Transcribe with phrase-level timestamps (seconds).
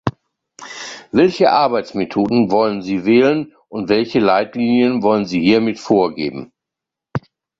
[1.11, 6.51] Welche Arbeitsmethoden wollen Sie wählen und welche Leitlinien wollen Sie hiermit vorgeben?